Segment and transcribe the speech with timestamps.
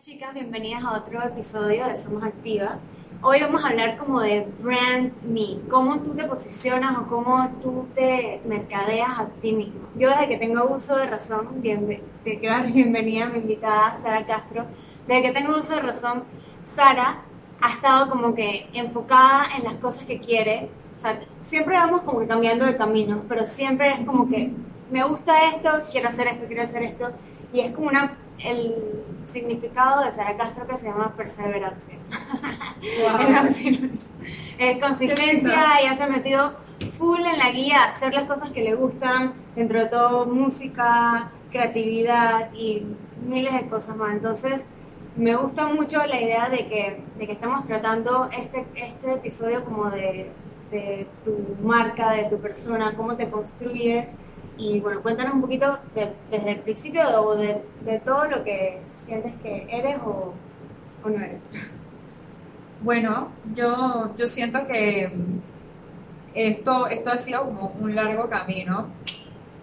[0.00, 2.78] Chicas, bienvenidas a otro episodio de Somos Activa.
[3.20, 7.88] Hoy vamos a hablar como de brand me, cómo tú te posicionas o cómo tú
[7.96, 9.80] te mercadeas a ti mismo.
[9.98, 13.96] Yo desde que tengo uso de razón, bien, te quiero dar bienvenida a mi invitada
[14.00, 14.66] Sara Castro,
[15.08, 16.22] desde que tengo uso de razón,
[16.62, 17.22] Sara
[17.60, 20.70] ha estado como que enfocada en las cosas que quiere.
[20.96, 24.52] O sea, siempre vamos como que cambiando de camino, pero siempre es como que
[24.92, 27.10] me gusta esto, quiero hacer esto, quiero hacer esto.
[27.52, 28.74] Y es como una el
[29.28, 31.94] significado de Sara Castro que se llama perseverancia.
[34.58, 36.52] es consistencia, y se ha metido
[36.96, 42.52] full en la guía hacer las cosas que le gustan, dentro de todo música, creatividad
[42.52, 42.84] y
[43.26, 44.12] miles de cosas más.
[44.12, 44.64] Entonces,
[45.16, 49.90] me gusta mucho la idea de que, de que estamos tratando este, este episodio como
[49.90, 50.30] de,
[50.70, 54.06] de tu marca, de tu persona, cómo te construyes
[54.58, 55.78] y bueno, cuéntanos un poquito
[56.30, 57.62] desde el principio o de,
[58.04, 60.34] todo lo que sientes que eres o,
[61.04, 61.40] no eres.
[62.80, 65.10] Bueno, yo, yo siento que
[66.32, 68.86] esto, esto ha sido como un largo camino,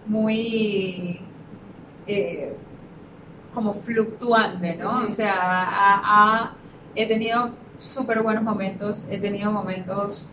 [0.04, 1.20] muy
[2.06, 2.54] eh,
[3.54, 5.04] como fluctuante, ¿no?
[5.04, 6.52] O sea,
[6.94, 10.28] he tenido súper buenos momentos, he tenido momentos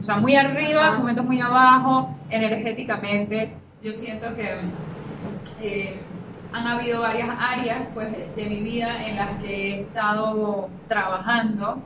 [0.00, 4.58] o sea, muy arriba, momentos muy abajo, energéticamente, yo siento que
[5.60, 6.00] eh,
[6.52, 11.82] han habido varias áreas pues, de mi vida en las que he estado trabajando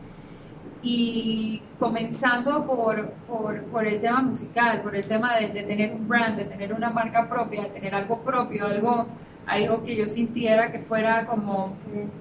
[0.82, 6.44] y comenzando por, por, el tema musical, por el tema de, tener un brand, de
[6.44, 9.06] tener una marca propia, de tener algo propio, algo,
[9.46, 11.76] algo que yo sintiera que fuera como...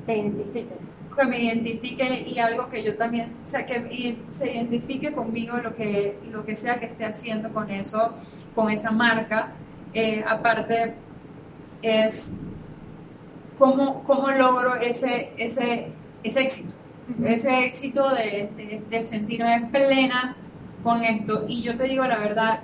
[0.05, 1.01] Te identifiques.
[1.15, 5.75] Que me identifique y algo que yo también, o sea, que se identifique conmigo lo
[5.75, 8.13] que, lo que sea que esté haciendo con eso,
[8.55, 9.51] con esa marca
[9.95, 10.93] eh, aparte
[11.81, 12.37] es
[13.57, 15.87] cómo, cómo logro ese, ese,
[16.21, 16.73] ese éxito,
[17.23, 20.35] ese éxito de, de, sentirme plena
[20.83, 21.45] con esto.
[21.47, 22.59] Y yo te digo la verdad,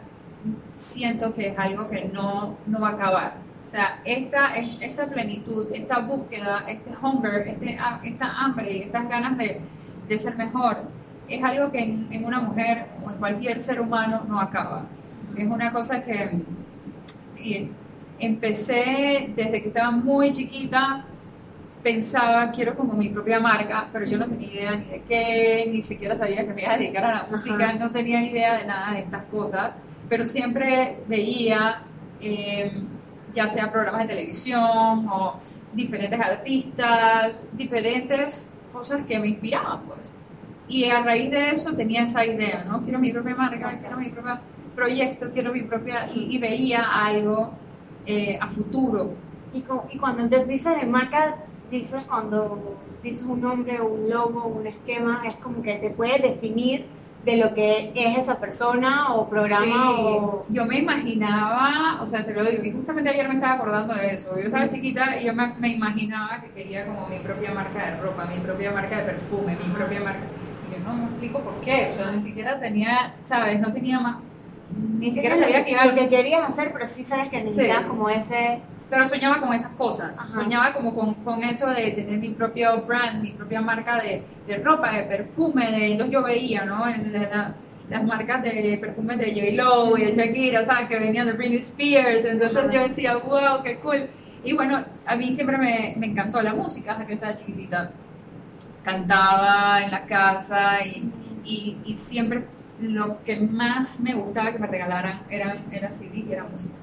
[0.76, 3.34] siento que es algo que no, no va a acabar.
[3.64, 9.38] O sea, esta, esta plenitud, esta búsqueda, este hunger, este, esta hambre y estas ganas
[9.38, 9.62] de,
[10.10, 10.80] de ser mejor,
[11.30, 14.84] es algo que en, en, una mujer o en cualquier ser humano no acaba.
[15.38, 16.42] Es una cosa que,
[18.20, 21.06] empecé desde que estaba muy chiquita,
[21.82, 25.82] pensaba, quiero como mi propia marca, pero yo no tenía idea ni de qué, ni
[25.82, 28.94] siquiera sabía que me iba a dedicar a la música, no tenía idea de nada
[28.94, 29.72] de estas cosas,
[30.08, 31.82] pero siempre veía,
[32.20, 32.88] em,
[33.34, 35.38] ya sea programas de televisión o
[35.74, 40.16] diferentes artistas, diferentes cosas que me inspiraban, pues.
[40.68, 42.84] Y a raíz de eso tenía esa idea, ¿no?
[42.84, 44.40] Quiero mi propia marca, quiero mi propia
[44.76, 47.52] proyecto, quiero mi propia, y, veía algo
[48.06, 49.12] eh, a futuro.
[49.54, 51.38] Y, y cuando entonces dices de marca,
[51.70, 56.86] dices cuando dices un nombre, un logo, un esquema, es como que te puede definir
[57.26, 60.46] de lo que es esa persona o programa o...
[60.50, 64.14] Yo me imaginaba, o sea, te lo digo, y justamente ayer me estaba acordando de
[64.14, 64.36] eso.
[64.36, 68.02] Yo estaba chiquita y yo me, me, imaginaba que quería como mi propia marca de
[68.02, 70.22] ropa, mi propia marca de perfume, mi propia marca...
[70.68, 73.60] Y yo no me explico por qué, o sea, ni siquiera tenía, ¿sabes?
[73.60, 74.18] No tenía más
[74.82, 78.10] ni siquiera sabía que iba lo que querías hacer, pero sí sabes que necesitabas como
[78.10, 78.62] ese...
[78.90, 83.24] Pero soñaba con esas cosas, soñaba como con, con, eso de tener mi propio brand,
[83.24, 86.86] mi propia marca de, de ropa, de perfume, de, entonces yo veía, ¿no?
[86.90, 87.14] En
[87.90, 90.90] las marcas de perfumes de J-Lo y de Shakira, ¿sabes?
[90.90, 94.10] Que venían de Britney Spears, entonces yo decía, wow, qué cool.
[94.44, 97.92] Y bueno, a mí siempre me, me encantó la música desde que estaba chiquitita.
[98.84, 101.10] Cantaba en la casa y,
[101.46, 102.44] y, y siempre
[102.82, 106.76] lo que más me gustaba que me regalaran era, era CD y era música.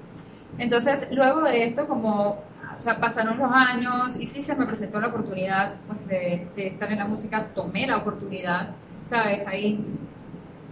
[0.59, 2.43] Entonces, luego de esto, como
[2.79, 6.67] o sea, pasaron los años y sí se me presentó la oportunidad pues, de, de,
[6.69, 8.71] estar en la música, tomé la oportunidad,
[9.05, 9.47] ¿sabes?
[9.47, 9.85] Hay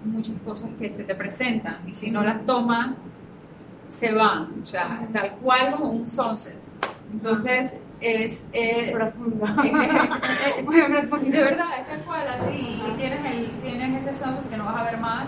[0.04, 2.96] muchas cosas que se te presentan y si no las tomas,
[3.90, 6.58] se van, o sea, tal cual como un sunset.
[7.12, 8.48] Entonces, es...
[8.52, 9.46] Eh, profundo.
[10.64, 11.30] Muy profundo.
[11.30, 14.76] De verdad, es tal cual, así, y tienes, el, tienes ese sunset que no vas
[14.76, 15.26] a ver más,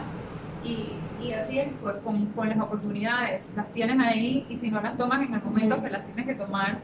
[0.64, 0.92] y,
[1.22, 4.96] y así es, pues con, con, las oportunidades, las tienes ahí, y si no las
[4.96, 6.78] tomas en el momento que las tienes que tomar,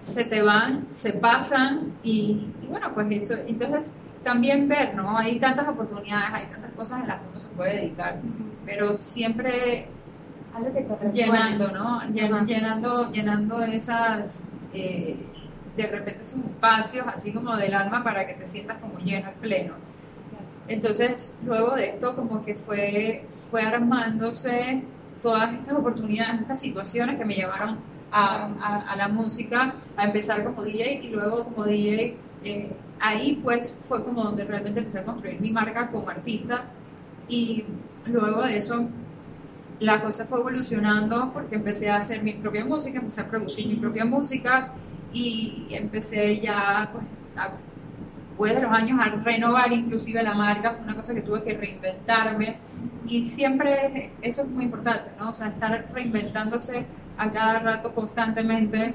[0.00, 5.16] se te van, se pasan, y, y bueno, pues eso, entonces también ver, ¿no?
[5.16, 8.16] Hay tantas oportunidades, hay tantas cosas en las que uno se puede dedicar,
[8.64, 9.88] pero siempre
[11.12, 12.02] llenando, ¿no?
[12.10, 14.44] Llenando, llenando esas,
[14.80, 15.16] eh,
[15.76, 19.74] de repente esos espacios así como del alma para que te sientas como lleno pleno.
[20.66, 24.82] Entonces, luego de esto como que fue, fue armándose
[25.22, 27.78] todas estas oportunidades, estas situaciones que me llevaron
[28.10, 28.48] a,
[28.88, 32.70] a, la música, a empezar como DJ y luego como DJ, eh,
[33.00, 36.64] ahí pues fue como donde realmente empecé a construir mi marca como artista
[37.28, 37.64] y
[38.06, 38.88] luego de eso
[39.80, 43.76] la cosa fue evolucionando porque empecé a hacer mi propia música, empecé a producir mi
[43.76, 44.72] propia música
[45.12, 47.04] y empecé ya pues,
[48.28, 51.54] después de los años a renovar inclusive la marca, fue una cosa que tuve que
[51.54, 52.56] reinventarme
[53.06, 55.30] y siempre eso es muy importante, ¿no?
[55.30, 56.84] O sea, estar reinventándose
[57.16, 58.94] a cada rato constantemente,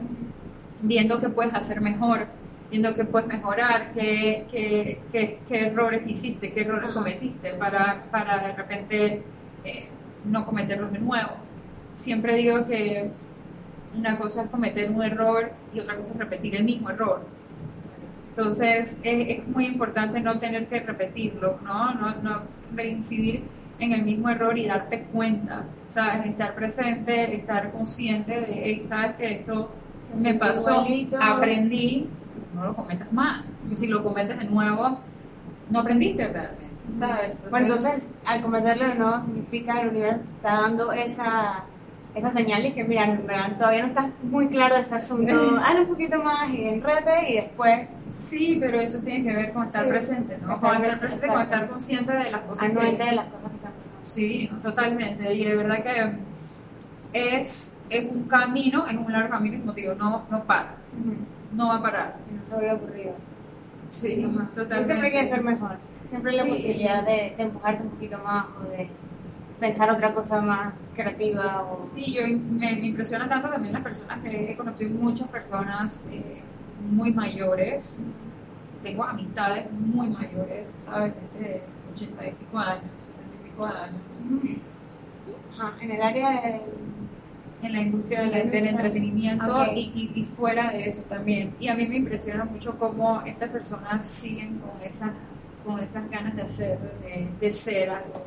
[0.82, 2.28] viendo qué puedes hacer mejor,
[2.70, 8.48] viendo qué puedes mejorar, qué, qué, qué, qué errores hiciste, qué errores cometiste para, para
[8.48, 9.24] de repente
[9.66, 9.90] eh,
[10.25, 11.31] no cometerlos de nuevo.
[11.96, 13.12] Siempre digo que
[13.96, 17.25] una cosa es cometer un error y otra cosa es repetir el mismo error.
[18.30, 21.94] Entonces es, es muy importante no tener que repetirlo, ¿no?
[21.94, 22.42] No, no
[22.75, 23.44] reincidir
[23.80, 26.25] en el mismo error y darte cuenta, ¿sabes?
[26.25, 29.72] Estar presente, estar consciente de, ¿sabes que esto
[30.18, 30.86] me pasó?
[31.22, 32.08] Aprendí,
[32.56, 33.58] no lo cometas más.
[33.72, 35.00] Y si lo cometes de nuevo,
[35.70, 37.34] no aprendiste realmente, ¿sabes?
[37.50, 41.64] bueno, entonces al cometerlo de nuevo significa que el universo está dando esa
[42.16, 43.18] esa señal y que, mira,
[43.58, 47.36] todavía no estás muy claro de este asunto, hazlo un poquito más y enrete y
[47.36, 47.98] después...
[48.16, 50.60] Sí, pero eso tiene que ver con estar presente, ¿no?
[50.62, 52.76] Con estar presente, con estar consciente de las cosas que...
[52.76, 54.04] de las cosas que están pasando.
[54.04, 56.12] Sí, totalmente, y de verdad que
[57.14, 60.76] es, es un camino, es un largo camino, como digo, no, no para,
[61.52, 62.16] no va a parar.
[62.26, 63.14] Si no se hubiera ocurrido.
[63.90, 64.86] Sí, totalmente.
[64.86, 65.78] siempre hay que ser mejor,
[66.13, 68.88] siempre hay la posibilidad de, de empujarte un poquito más o de
[69.60, 71.63] pensar otra cosa más creativa.
[71.63, 71.83] O...
[71.94, 76.42] Sí, yo me, me, impresiona tanto también las personas que he conocido, muchas personas eh,
[76.88, 77.98] muy mayores,
[78.83, 81.13] tengo amistades muy mayores, ¿sabes?
[81.39, 81.63] De
[81.94, 84.01] 80 y pico años, 70 y pico años.
[85.57, 86.62] Ajá, en el área de...
[87.63, 91.56] En la industria del, entretenimiento y, y, fuera de eso también.
[91.62, 95.12] Y a mí me impresiona mucho cómo estas personas siguen con esas,
[95.65, 98.25] con esas ganas de hacer, de, de ser algo.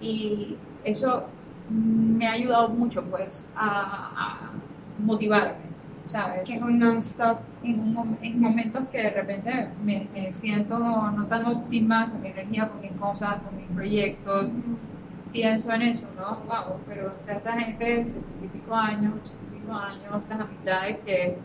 [0.00, 1.24] Y eso
[1.68, 4.50] me ha ayudado mucho pues a,
[4.98, 5.72] motivarme.
[6.08, 6.42] ¿sabes?
[6.42, 7.38] Que es un non-stop.
[7.62, 12.80] En, en, momentos que de repente me, siento no tan óptima con mi energía, con
[12.80, 14.50] mis cosas, con mis proyectos,
[15.32, 16.38] pienso en eso, ¿no?
[16.46, 20.40] Wow, pero está esta gente de 70 y pico años, 80 y pico años, estas
[20.40, 21.38] amistades que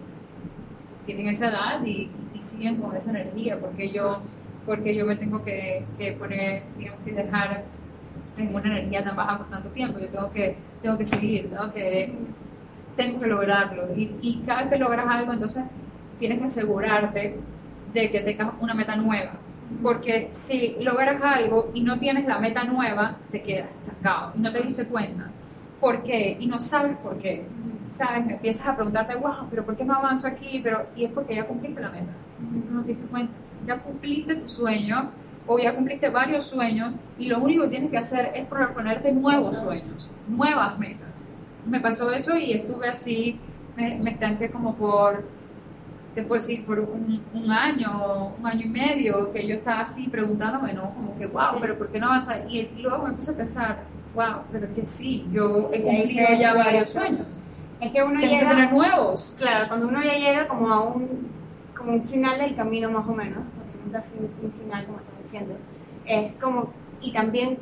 [1.05, 4.19] tienen esa edad y, siguen con esa energía, porque yo,
[4.67, 7.63] porque yo me tengo que, que poner, digamos que dejar
[8.37, 9.97] en una energía tan baja por tanto tiempo.
[9.97, 12.13] Yo tengo que, tengo que seguir, tengo que,
[12.97, 13.95] tengo que lograrlo.
[13.95, 15.63] Y, y cada vez que logras algo, entonces
[16.19, 17.37] tienes que asegurarte
[17.93, 19.31] de que tengas una meta nueva.
[19.81, 24.51] Porque si logras algo y no tienes la meta nueva, te quedas estancado y no
[24.51, 25.31] te diste cuenta.
[25.79, 26.35] ¿Por qué?
[26.39, 27.45] Y no sabes por qué.
[27.93, 28.29] ¿Sabes?
[28.29, 30.59] Empiezas a preguntarte, wow, pero ¿por qué no avanzo aquí?
[30.61, 32.11] Pero, y es porque ya cumpliste la meta.
[32.69, 33.33] No te diste cuenta.
[33.67, 35.11] Ya cumpliste tu sueño
[35.45, 39.57] o ya cumpliste varios sueños y lo único que tienes que hacer es proponerte nuevos
[39.57, 41.29] sueños, nuevas metas.
[41.65, 43.39] Me pasó eso y estuve así,
[43.75, 45.23] me, me estanqué como por,
[46.17, 50.07] te puedo decir, por un, un, año, un año y medio, que yo estaba así
[50.07, 50.89] preguntándome, ¿no?
[50.93, 52.39] Como que, wow, pero ¿por qué no avanza?
[52.49, 53.83] Y, luego me puse a pensar,
[54.15, 57.39] wow, pero es que sí, yo he cumplido ya varios sueños.
[57.79, 58.49] Es que uno llega...
[58.49, 59.35] Que nuevos.
[59.37, 61.27] Claro, cuando uno ya llega como a un,
[61.77, 63.43] como un final del camino más o menos,
[63.95, 65.55] así un final, como estás diciendo.
[66.05, 67.57] Es como, y también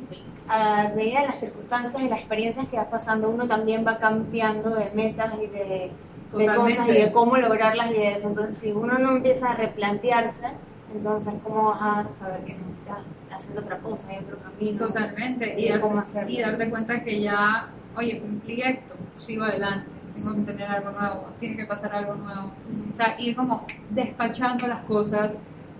[0.48, 4.70] a medida de las circunstancias y las experiencias que vas pasando, uno también va cambiando
[4.70, 5.90] de metas y de,
[6.30, 8.28] cosas y de cómo lograrlas y de eso.
[8.28, 10.48] Entonces, si uno no empieza a replantearse,
[10.94, 12.98] entonces, ¿cómo vas a saber que necesitas
[13.34, 14.86] hacer otra cosa, hay otro camino?
[14.86, 20.52] Totalmente, y, cómo y darte cuenta que ya, oye, cumplí esto, sigo adelante tengo que
[20.52, 22.50] tener algo nuevo, tiene que pasar algo nuevo.
[22.92, 25.36] O sea, ir como despachando las cosas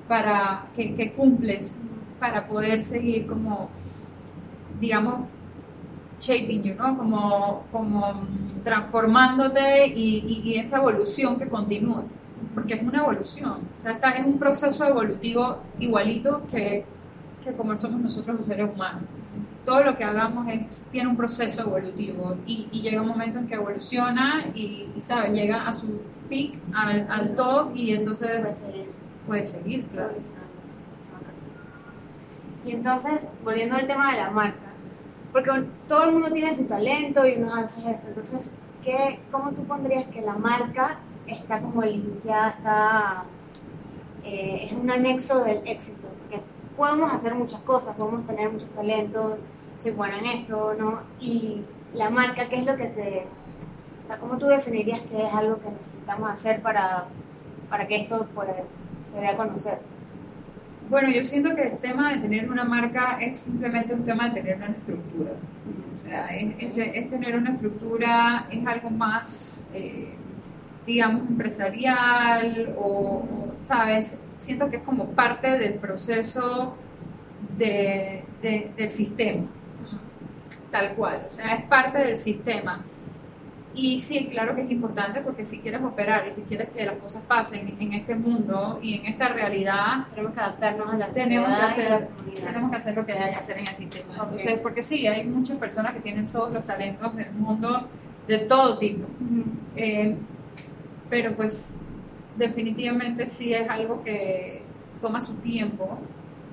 [0.08, 1.76] para que, cumples
[2.18, 3.68] para poder seguir como,
[4.80, 5.28] digamos,
[6.20, 6.96] shaping you, ¿no?
[6.96, 8.22] Como, como
[8.64, 12.04] transformándote y, y, esa evolución que continúa,
[12.54, 16.84] porque es una evolución, o sea, es un proceso evolutivo igualito que,
[17.44, 19.02] que como somos nosotros los seres humanos.
[19.66, 23.48] Todo lo que hagamos es, tiene un proceso evolutivo y, y llega un momento en
[23.48, 25.32] que evoluciona y, ¿sabes?
[25.32, 28.64] Llega a su peak, al, al top y entonces
[29.26, 30.14] puede seguir, claro.
[32.64, 34.66] Y entonces, volviendo al tema de la marca,
[35.32, 35.50] porque
[35.86, 40.06] todo el mundo tiene su talento y uno hace esto, entonces, ¿qué, ¿cómo tú pondrías
[40.08, 43.24] que la marca está como linkeada, está,
[44.24, 46.08] eh, es un anexo del éxito?
[46.22, 46.42] Porque
[46.76, 49.38] podemos hacer muchas cosas, podemos tener muchos talentos,
[49.78, 51.00] soy buena en esto, ¿no?
[51.20, 51.62] Y
[51.94, 53.26] la marca, ¿qué es lo que te
[54.02, 57.04] O sea, ¿cómo tú definirías que es algo que necesitamos hacer para,
[57.68, 58.48] para que esto pues,
[59.06, 59.78] se dé a conocer?
[60.88, 64.40] Bueno, yo siento que el tema de tener una marca es simplemente un tema de
[64.40, 65.32] tener una estructura.
[65.96, 70.14] O sea, es, tener una estructura, es algo más, eh,
[70.86, 73.24] digamos, empresarial o,
[73.64, 74.16] ¿sabes?
[74.38, 76.76] Siento que es como parte del proceso
[77.58, 79.46] de, del sistema,
[80.70, 81.26] tal cual.
[81.28, 82.84] O sea, es parte del sistema.
[83.76, 86.96] Y sí, claro que es importante porque si quieres operar y si quieres que las
[86.96, 91.58] cosas pasen en este mundo y en esta realidad, tenemos que adaptarnos a la tenemos
[91.58, 94.14] que hacer, tenemos que hacer lo que hay que hacer en el sistema.
[94.14, 97.86] Entonces, porque sí, hay muchas personas que tienen todos los talentos del mundo
[98.26, 99.06] de todo tipo.
[99.76, 100.16] Eh,
[101.10, 101.76] pero pues
[102.36, 104.62] definitivamente sí es algo que
[105.02, 105.98] toma su tiempo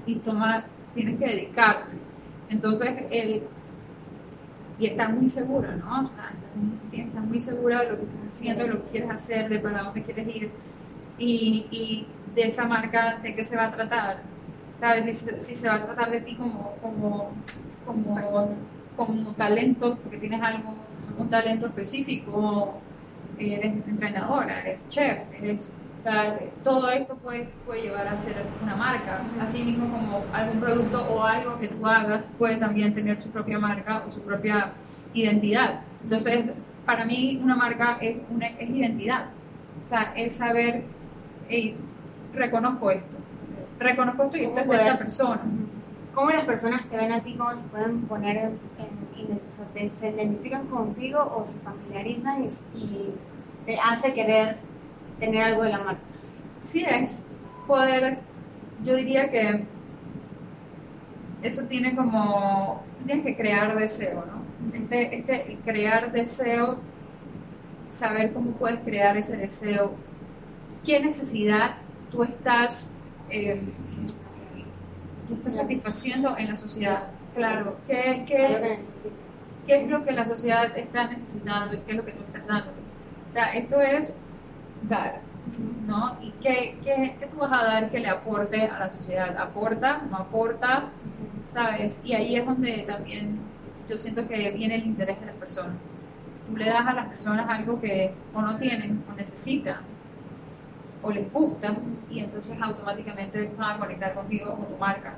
[0.06, 1.94] y toma, tienes que dedicarle.
[2.50, 3.44] Entonces, el
[4.80, 6.03] y estar muy segura, ¿no?
[6.03, 6.32] O sea,
[6.92, 9.84] estar, muy segura de lo que estás haciendo, de lo que quieres hacer, de para
[9.84, 10.51] dónde quieres ir
[11.18, 14.22] y, y de esa marca de qué se va a tratar,
[14.75, 15.06] ¿sabes?
[15.06, 17.32] Si, si se va a tratar de ti como, como,
[17.86, 18.56] como,
[18.96, 20.74] como talento, porque tienes algo,
[21.18, 22.74] un talento específico,
[23.38, 25.70] eres entrenadora, eres chef, eres
[26.63, 31.24] todo esto puede, puede llevar a ser una marca, así mismo como algún producto o
[31.24, 34.72] algo que tú hagas puede también tener su propia marca o su propia
[35.13, 35.81] identidad.
[36.03, 36.45] Entonces,
[36.86, 39.27] para mí una marca es, una, es identidad,
[39.86, 40.83] o sea, es saber,
[41.48, 41.77] hey,
[42.33, 43.15] reconozco esto,
[43.79, 45.41] reconozco esto y esto es de esta persona.
[46.13, 51.33] ¿Cómo las personas te ven a ti, cómo se pueden poner en, se identifican contigo
[51.38, 53.15] o se familiarizan y, y
[53.65, 54.57] te hace querer
[55.25, 56.01] tener algo de la marca.
[56.63, 57.27] Sí, es
[57.68, 58.20] poder,
[58.84, 59.65] yo diría que
[61.42, 64.44] eso tiene como, tú tienes que crear deseo, ¿no?
[64.77, 66.77] Este, este, crear deseo,
[67.94, 69.94] saber cómo puedes crear ese deseo,
[70.86, 71.75] qué necesidad
[72.12, 72.94] tú estás,
[73.30, 73.60] em,
[75.27, 77.03] tú estás satisfaciendo en la sociedad.
[77.36, 78.80] Claro, ¿qué, qué,
[79.68, 82.48] qué es lo que la sociedad está necesitando y qué es lo que tú estás
[82.48, 82.72] dando?
[83.30, 84.13] O sea, esto es
[84.87, 85.21] dar,
[85.87, 86.17] ¿no?
[86.21, 89.35] ¿Y qué, qué, qué, tú vas a dar que le aporte a la sociedad?
[89.37, 90.01] ¿Aporta?
[90.09, 90.89] ¿No aporta?
[91.47, 91.99] ¿Sabes?
[92.03, 93.39] Y ahí es donde también
[93.89, 95.75] yo siento que viene el interés de las personas.
[96.47, 99.81] Tú le das a las personas algo que o no tienen o necesitan
[101.01, 101.75] o les gusta
[102.09, 105.15] y entonces automáticamente van a conectar contigo con tu marca.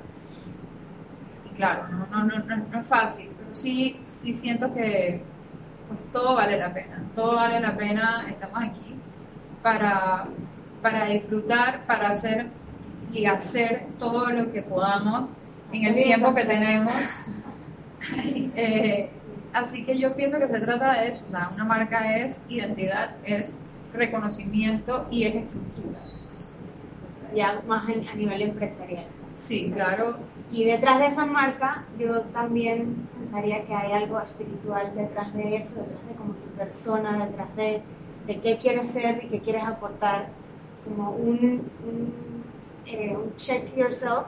[1.44, 5.22] Y claro, no, no, no, no es fácil, pero sí, sí siento que
[5.88, 8.96] pues todo vale la pena, todo vale la pena, estamos aquí
[9.62, 10.26] para,
[10.82, 12.46] para disfrutar, para hacer
[13.12, 15.30] y hacer todo lo que podamos
[15.72, 16.94] en el tiempo que tenemos.
[18.54, 19.10] Eh,
[19.52, 23.16] así que yo pienso que se trata de eso, o sea, una marca es identidad,
[23.24, 23.56] es
[23.92, 25.98] reconocimiento y es estructura.
[27.34, 29.06] Ya más a nivel empresarial.
[29.36, 30.18] Sí, claro.
[30.50, 35.80] Y detrás de esa marca, yo también pensaría que hay algo espiritual detrás de eso,
[35.80, 37.82] detrás de como tu persona, detrás de
[38.26, 40.28] de qué quieres ser y qué quieres aportar,
[40.84, 41.62] como un,
[42.86, 44.26] eh, un, check yourself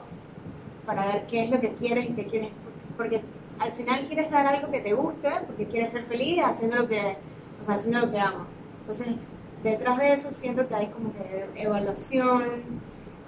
[0.85, 2.49] para ver qué es lo que quieres y qué quieres,
[2.97, 3.21] porque
[3.59, 7.17] al final quieres dar algo que te guste, porque quieres ser feliz haciendo lo que,
[7.61, 8.47] o sea, haciendo lo que amas.
[8.81, 9.31] Entonces,
[9.63, 12.43] detrás de eso siento que hay como que evaluación,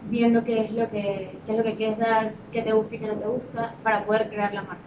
[0.10, 3.00] viendo qué es lo que, qué es lo que quieres dar, qué te gusta y
[3.00, 4.82] qué no te gusta, para poder crear la marca.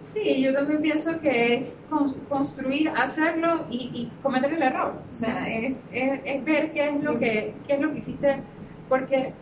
[0.00, 1.82] Sí, yo también pienso que es
[2.28, 4.94] construir, hacerlo y, cometer el error.
[5.12, 8.42] O sea, es, es, ver qué es lo que qué es lo que hiciste,
[8.88, 9.34] porque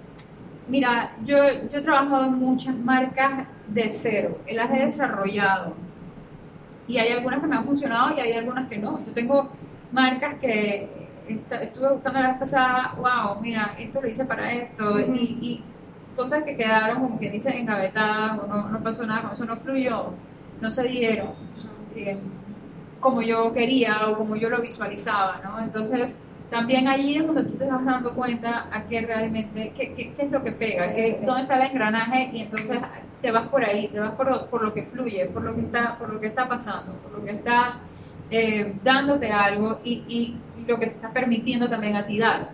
[0.68, 1.36] mira, yo,
[1.70, 5.74] yo he trabajado en muchas marcas de cero, y las he desarrollado.
[6.88, 9.04] Y hay algunas que me han funcionado y hay algunas que no.
[9.06, 9.48] Yo tengo
[9.92, 10.88] marcas que
[11.28, 15.64] estuve buscando la vez pasada, wow, mira, esto lo hice para esto y, y,
[16.16, 19.56] cosas que quedaron como que dice engavetadas o no, no pasó nada, con eso no
[19.56, 20.14] fluyó
[20.60, 21.30] no se dieron
[21.94, 22.18] eh,
[23.00, 25.60] como yo quería o como yo lo visualizaba, ¿no?
[25.60, 26.16] Entonces,
[26.50, 30.30] también ahí es donde tú te vas dando cuenta a qué realmente, qué, qué, es
[30.30, 32.78] lo que pega, qué, dónde está el engranaje y entonces
[33.20, 35.96] te vas por ahí, te vas por, por, lo que fluye, por lo que está,
[35.98, 37.80] por lo que está pasando, por lo que está
[38.30, 40.36] eh, dándote algo y, y,
[40.66, 42.50] lo que te está permitiendo también a ti dar.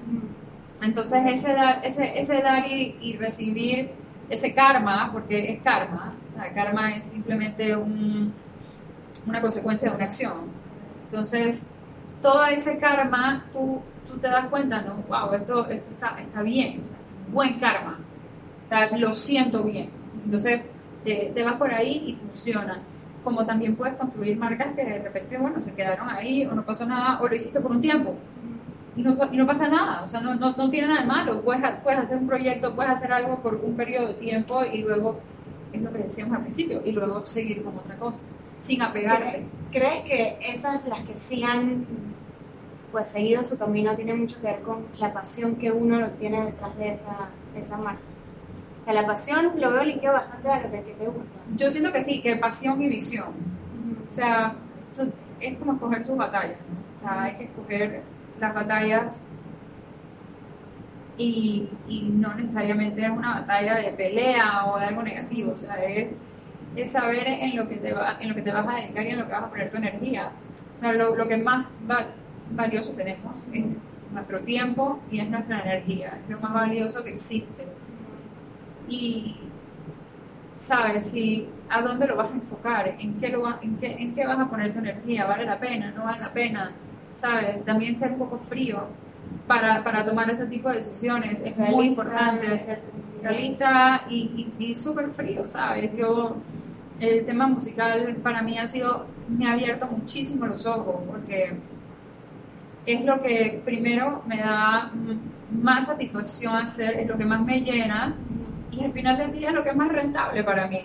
[0.83, 3.91] Entonces ese dar, ese, ese dar y, y recibir
[4.29, 6.15] ese karma, porque es karma,
[6.55, 10.33] karma es simplemente una consecuencia de una acción.
[11.07, 11.67] Entonces,
[12.21, 13.81] todo ese karma, tú,
[14.21, 14.97] te das cuenta, ¿no?
[15.09, 16.83] Wow, esto, está, bien,
[17.33, 17.99] buen karma,
[18.97, 19.91] lo siento bien.
[20.25, 20.69] Entonces,
[21.05, 22.81] te, vas por ahí y funciona.
[23.23, 26.85] como también puedes construir marcas que de repente, bueno, se quedaron ahí o no pasó
[26.85, 28.15] nada o lo hiciste por un tiempo
[28.97, 31.41] y no, pasa nada, o sea, no, tiene nada de malo.
[31.43, 35.21] Puedes, puedes hacer un proyecto, puedes hacer algo por un periodo de tiempo y luego,
[35.77, 38.17] es lo que decíamos al principio, y luego seguir con otra cosa,
[38.59, 39.45] sin apegarte.
[39.73, 41.87] ¿Crees que esas, las que sí han
[42.93, 46.77] pues, seguido su camino, tienen mucho que ver con la pasión que uno tiene detrás
[46.79, 48.01] de esa, esa marca?
[48.83, 51.33] O sea, la pasión lo veo linkado bastante a lo que te gusta.
[51.57, 53.29] Yo siento que sí, que pasión y visión.
[54.11, 54.55] O sea,
[55.41, 56.59] es como escoger sus batallas.
[56.69, 56.77] ¿no?
[56.99, 58.03] O sea, hay que escoger
[58.39, 59.25] las batallas
[61.17, 65.77] y, y, no necesariamente es una batalla de pelea o de algo negativo, o sea,
[65.85, 66.13] es,
[66.77, 69.11] es saber en lo, que te va, en lo que te vas a dedicar y
[69.11, 70.31] en lo que vas a poner tu energía.
[70.77, 71.79] O sea, lo, lo que más
[72.51, 73.65] valioso tenemos es
[74.13, 77.67] nuestro tiempo y es nuestra energía, es lo más valioso que existe.
[78.89, 79.37] Y,
[80.59, 81.07] ¿sabes?
[81.07, 82.97] Si, ¿A dónde lo vas a enfocar?
[82.99, 85.27] ¿En qué, lo en, qué, ¿En qué vas a poner tu energía?
[85.27, 85.93] ¿Vale la pena?
[85.93, 86.73] ¿No vale la pena?
[87.17, 87.65] ¿sabes?
[87.65, 88.89] También ser un poco frío
[89.47, 92.59] para, para tomar ese tipo de decisiones es muy importante.
[92.59, 92.81] Ser
[93.23, 95.91] realista y, y, súper frío, ¿sabes?
[95.97, 96.37] Yo,
[97.01, 101.55] el tema musical para mí ha sido, me ha abierto muchísimo los ojos porque
[102.87, 104.93] es lo que primero me da
[105.51, 108.15] más satisfacción hacer, es lo que más me llena
[108.71, 110.83] y al final del día es lo que es más rentable para mí.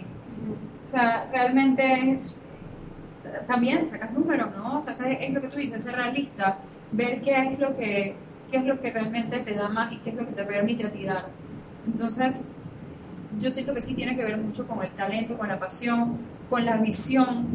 [0.86, 2.39] O sea, realmente es,
[3.48, 4.81] también sacas números, ¿no?
[4.84, 6.58] Sacas, es lo que tú dices, ser realista,
[6.91, 8.15] ver qué es lo que
[8.50, 10.86] qué es lo que realmente te da más y qué es lo que te permite
[10.86, 11.27] a ti dar.
[11.86, 12.46] Entonces,
[13.39, 16.18] yo siento que sí tiene que ver mucho con el talento, con la pasión,
[16.50, 17.48] con la visión,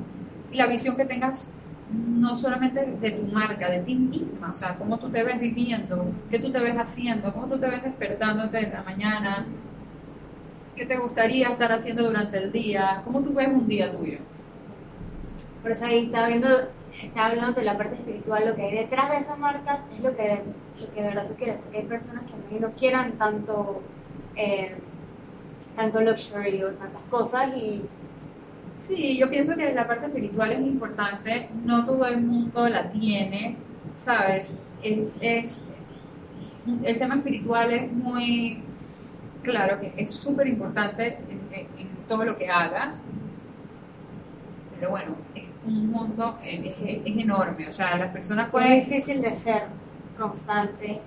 [0.54, 1.50] y la visión que tengas
[1.92, 6.06] no solamente de tu marca, de ti misma, o sea, cómo tú te ves viviendo,
[6.30, 9.46] qué tú te ves haciendo, cómo tú te ves despertándote de la mañana,
[10.76, 14.18] qué te gustaría estar haciendo durante el día, cómo tú ves un día tuyo.
[15.62, 16.48] Por eso ahí estaba viendo,
[17.02, 20.16] estaba hablando de la parte espiritual, lo que hay detrás de esa marca es lo
[20.16, 20.40] que,
[20.80, 23.82] lo que de verdad tú quieres, porque hay personas que no quieran tanto,
[24.36, 24.76] eh,
[25.74, 27.82] tanto luxury o tantas cosas y
[28.84, 33.56] Sí, yo pienso que la parte espiritual es importante, no todo el mundo la tiene,
[33.96, 34.58] ¿sabes?
[34.82, 35.64] Es, es,
[36.82, 38.62] el tema espiritual es muy,
[39.42, 43.02] claro que es súper importante en, todo lo que hagas,
[44.78, 45.16] pero bueno,
[45.66, 48.72] un mundo es, es, enorme, o sea, las personas pueden...
[48.72, 49.64] Es difícil de ser
[50.18, 51.00] constante.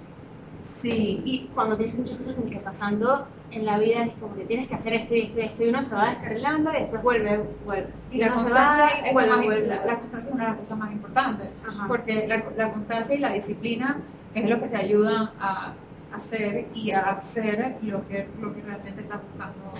[0.61, 4.67] Sí, y cuando tienes muchas cosas que pasando en la vida es como que tienes
[4.67, 7.43] que hacer esto y esto y esto y uno se va descarrilando y después vuelve,
[7.65, 7.87] vuelve.
[8.11, 12.27] Y, la constancia, es vuelve, La, constancia es una de las cosas más importantes, porque
[12.27, 13.97] la, la, constancia y la disciplina
[14.33, 15.73] es lo que te ayudan a
[16.13, 19.71] hacer y a hacer lo que, lo que realmente estás buscando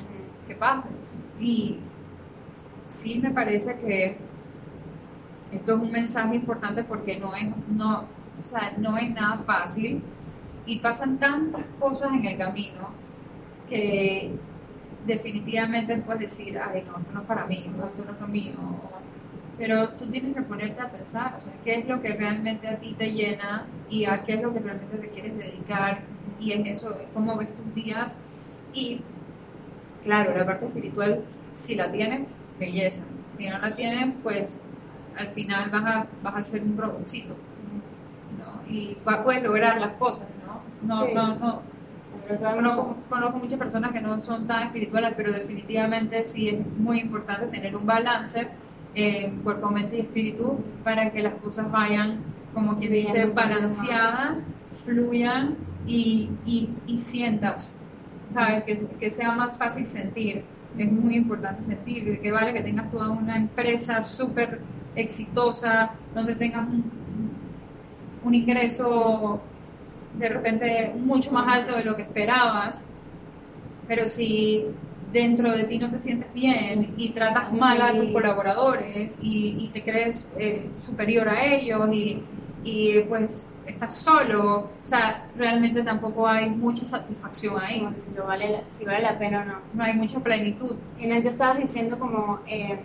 [0.48, 0.90] que pase.
[1.40, 1.80] Y
[2.88, 4.18] sí me parece que
[5.52, 8.06] esto es un mensaje importante porque no es, no,
[8.42, 10.02] o sea, no es nada fácil
[10.66, 12.90] y pasan tantas cosas en el camino
[13.70, 14.32] que
[15.06, 18.54] definitivamente puedes decir, ay, no, esto no es para mí, esto no es lo mío.
[19.58, 22.78] Pero tú tienes que ponerte a pensar, o sea, qué es lo que realmente a
[22.78, 26.02] ti te llena y a qué es lo que realmente te quieres dedicar.
[26.40, 28.20] Y es eso, es cómo ves tus días.
[28.74, 29.02] Y
[30.04, 31.24] claro, la parte espiritual,
[31.56, 33.04] si la tienes, belleza.
[33.38, 34.60] Si no la tienes, pues
[35.18, 37.36] al final vas a, vas a ser un robotcito.
[38.38, 38.72] ¿no?
[38.72, 40.62] Y puedes lograr las cosas, ¿no?
[40.88, 41.62] No, no, no.
[42.28, 47.48] Conozco, conozco, muchas personas que no son tan espirituales, pero definitivamente sí es muy importante
[47.48, 48.50] tener un balance
[48.96, 52.20] eh, cuerpo, mente y espíritu para que las cosas vayan,
[52.54, 54.46] como quien dice, balanceadas,
[54.84, 57.78] fluyan y, y, y sientas,
[58.34, 58.64] ¿sabes?
[58.66, 60.44] Que, que sea más fácil sentir
[60.78, 64.62] es muy importante sentir, que vale que tengas toda una empresa súper
[64.96, 66.92] exitosa, donde tengas un,
[68.24, 69.40] un, ingreso
[70.18, 72.88] de repente mucho más alto de lo que esperabas,
[73.88, 74.66] pero si
[75.12, 79.68] dentro de ti no te sientes bien y tratas mal a tus colaboradores y, y
[79.74, 82.22] te crees eh, superior a ellos y,
[82.64, 87.88] y pues estás solo, o sea, realmente tampoco hay mucha satisfacción ahí.
[88.00, 89.60] si, lo vale, si vale la pena o no.
[89.74, 90.76] No hay mucha plenitud.
[91.00, 92.80] Y tú estabas diciendo como eh,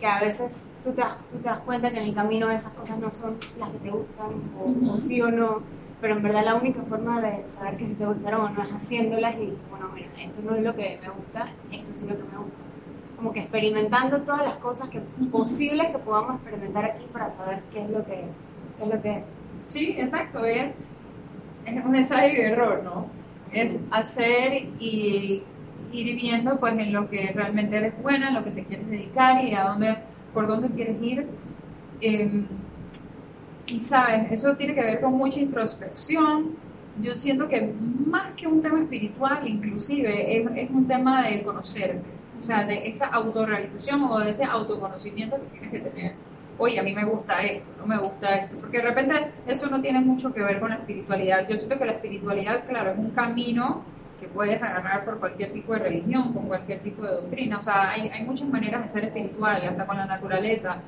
[0.00, 2.72] que a veces tú te, das, tú te das cuenta que en el camino esas
[2.72, 5.60] cosas no son las que te gustan, o, sí o no,
[6.00, 8.70] pero en verdad la única forma de saber que si te gustaron o no es
[8.70, 12.16] haciéndolas y, bueno, mira, esto no es lo que me gusta, esto sí es lo
[12.16, 12.58] que me gusta.
[13.16, 17.84] Como que experimentando todas las cosas que, posibles que podamos experimentar aquí para saber qué
[17.84, 18.24] es lo que,
[18.78, 19.24] qué es, lo que es.
[19.68, 20.74] Sí, exacto, es,
[21.66, 23.06] es un ensayo y error, ¿no?
[23.52, 25.42] Es hacer y
[25.92, 29.44] ir viendo pues en lo que realmente eres buena, en lo que te quieres dedicar
[29.44, 29.96] y a dónde,
[30.32, 31.26] por dónde quieres ir.
[32.00, 32.46] Em,
[33.66, 36.56] y sabes, eso tiene que ver con mucha introspección.
[37.00, 37.72] Yo siento que
[38.06, 42.10] más que un tema espiritual, inclusive, es, es un tema de conocerte,
[42.42, 46.14] o sea, de esa autorrealización o de ese autoconocimiento que tienes que tener.
[46.58, 49.14] Oye, a mí me gusta esto, no me gusta esto, porque de repente
[49.46, 51.48] eso no tiene mucho que ver con la espiritualidad.
[51.48, 53.82] Yo siento que la espiritualidad, claro, es un camino
[54.20, 57.58] que puedes agarrar por cualquier tipo de religión, con cualquier tipo de doctrina.
[57.58, 60.82] O sea, hay, hay muchas maneras de ser espiritual, hasta con la naturaleza.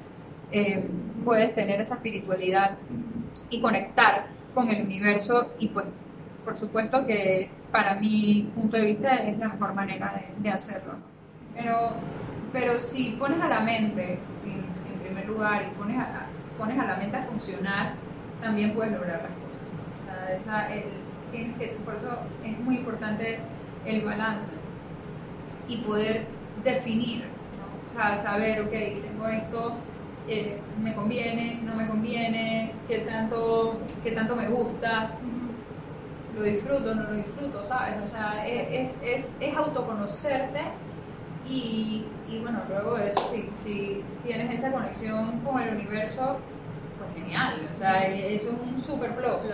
[0.50, 0.86] Eh,
[1.24, 2.76] puedes tener esa espiritualidad
[3.48, 5.86] y conectar con el universo y pues
[6.44, 10.94] por supuesto que para mi punto de vista es la mejor manera de, hacerlo.
[11.54, 11.92] Pero,
[12.52, 16.26] pero si pones a la mente en, primer lugar y pones a,
[16.58, 17.94] pones a la mente a funcionar,
[18.40, 20.42] también puedes lograr las cosas.
[21.32, 22.10] Tienes que, por eso
[22.44, 23.38] es muy importante
[23.84, 24.52] el balance
[25.66, 26.26] y poder
[26.62, 27.24] definir,
[27.90, 29.76] o sea, saber, ok, tengo esto
[30.28, 35.10] eh, me conviene, no me conviene, qué tanto, qué tanto me gusta,
[36.36, 37.96] lo disfruto, no lo disfruto, ¿sabes?
[38.04, 40.60] O sea, es, es, es autoconocerte
[41.48, 46.38] y, y, bueno, luego de eso, si, si tienes esa conexión con el universo,
[46.98, 49.50] pues genial, o sea, eso es un super plus.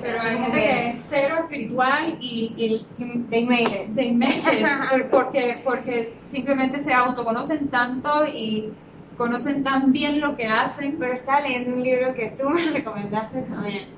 [0.00, 2.86] Pero hay gente que es cero espiritual y, y
[3.30, 3.94] they made it.
[3.94, 5.06] They made it.
[5.10, 8.72] porque, porque simplemente se autoconocen tanto y
[9.16, 10.96] conocen tan bien lo que hacen.
[10.98, 13.88] Pero estaba leyendo un libro que tú me recomendaste también.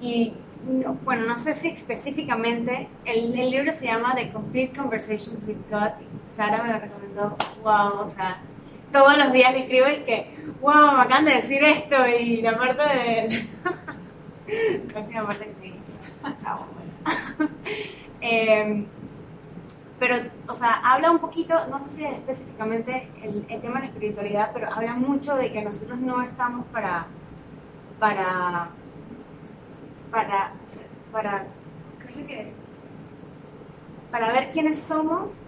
[0.00, 0.34] Y
[1.04, 5.92] bueno, no sé si específicamente, el, el, libro se llama The Complete Conversations with God.
[6.00, 8.40] Y Sara me lo recomendó, wow, o sea,
[8.92, 12.56] todos los días le escribo y que, wow, me acaban de decir esto y la
[12.56, 13.46] parte de...
[14.94, 15.74] la última parte que
[16.28, 16.54] está
[17.38, 17.50] bueno.
[18.20, 18.86] eh,
[19.98, 23.86] pero, o sea, habla un poquito, no sé si es específicamente el, tema de la
[23.86, 27.06] espiritualidad, pero habla mucho de que nosotros no estamos para,
[27.98, 28.68] para,
[30.12, 30.52] para,
[31.10, 31.46] para,
[32.14, 32.52] ¿qué que?
[34.12, 35.42] Para ver quiénes somos.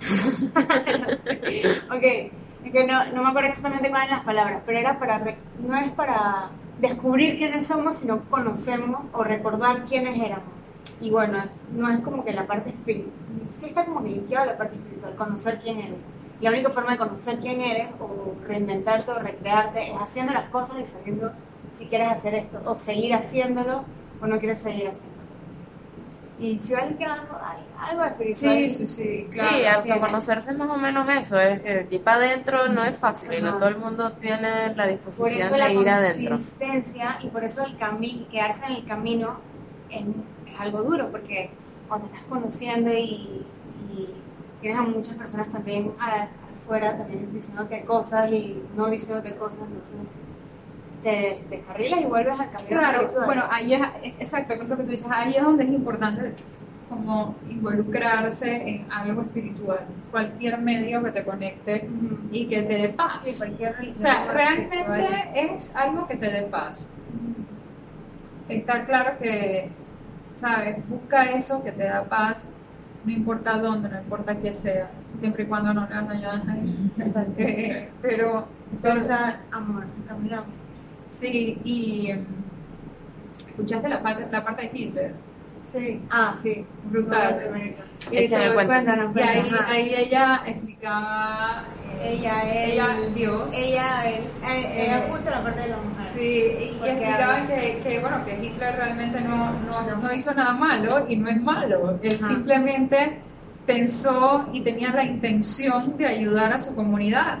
[1.90, 2.30] ok, es
[2.70, 5.22] que no, no me acuerdo exactamente cuáles las palabras, pero era para,
[5.58, 6.50] no es para
[6.80, 10.54] descubrir quiénes somos, sino conocemos o recordar quiénes éramos.
[11.00, 11.38] Y bueno,
[11.72, 13.12] no es como que la parte espiritual,
[13.46, 15.98] sí está como que la parte espiritual, conocer quién eres.
[16.40, 20.76] La única forma de conocer quién eres o reinventarte o recrearte es haciendo las cosas
[20.80, 21.32] y sabiendo
[21.78, 23.84] si quieres hacer esto o seguir haciéndolo
[24.20, 25.23] o no quieres seguir haciéndolo.
[26.38, 27.38] Y si alguien que algo,
[27.78, 28.54] algo espiritual.
[28.54, 29.28] Sí, sí, sí.
[29.30, 31.38] Claro, sí, autoconocerse es más o menos eso.
[31.38, 34.86] Es que aquí para adentro no es fácil y no todo el mundo tiene la
[34.88, 36.30] disposición por eso de ir adentro.
[36.30, 39.36] Por consistencia y por eso el camino, quedarse en el camino
[39.90, 40.04] es
[40.58, 41.50] algo duro porque
[41.88, 43.46] cuando estás conociendo y,
[44.60, 50.00] tienes a muchas personas también afuera también diciéndote cosas y no diciéndote cosas, entonces
[51.04, 52.66] te descarrilas y vuelves a cambiar.
[52.66, 53.80] Claro, bueno, ahí es,
[54.18, 56.34] exacto, es lo que tú dices, ahí es donde es importante
[56.88, 61.88] como involucrarse en algo espiritual, cualquier medio que te conecte
[62.32, 63.24] y que te dé paz.
[63.24, 66.88] Sí, cualquier o sea, realmente es algo que te dé paz.
[68.48, 69.70] Está claro que
[70.36, 70.88] ¿sabes?
[70.88, 72.50] Busca eso que te da paz,
[73.04, 74.90] no importa dónde, no importa qué sea,
[75.20, 77.90] siempre y cuando no le hagas daño a nadie.
[78.02, 78.46] pero,
[78.82, 80.63] pero, o sea, amor, caminamos.
[81.14, 82.12] Sí, y
[83.48, 85.14] escuchaste la parte, la parte de Hitler.
[85.66, 86.00] Sí.
[86.10, 86.64] Ah, sí.
[86.84, 87.40] Brutal.
[88.10, 91.64] Y, y ahí, ahí, ella explicaba.
[92.00, 93.52] Eh, ella, él, ella, Dios.
[93.54, 94.24] Ella, él.
[94.46, 96.08] Eh, ella justo la parte de la mujer.
[96.14, 101.06] Sí, y, explicaban que, que, bueno, que Hitler realmente no, no, no, hizo nada malo
[101.08, 101.98] y no es malo.
[102.02, 103.18] Él simplemente
[103.66, 107.38] pensó y tenía la intención de ayudar a su comunidad